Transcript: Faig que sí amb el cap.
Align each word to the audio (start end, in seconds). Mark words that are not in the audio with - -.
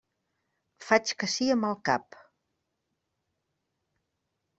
Faig 0.85 1.11
que 1.23 1.29
sí 1.33 1.49
amb 1.55 1.67
el 1.69 1.75
cap. 1.89 2.17